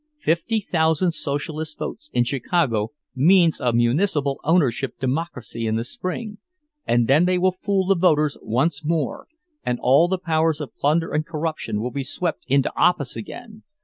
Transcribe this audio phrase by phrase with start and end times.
[0.17, 6.39] Fifty thousand Socialist votes in Chicago means a municipal ownership Democracy in the spring!
[6.87, 9.27] And then they will fool the voters once more,
[9.63, 13.61] and all the powers of plunder and corruption will be swept into office again!